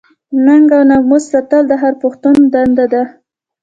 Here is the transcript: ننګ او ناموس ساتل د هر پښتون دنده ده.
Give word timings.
ننګ 0.45 0.69
او 0.77 0.83
ناموس 0.89 1.23
ساتل 1.31 1.63
د 1.67 1.71
هر 1.81 1.93
پښتون 2.01 2.35
دنده 2.53 2.85
ده. 2.93 3.03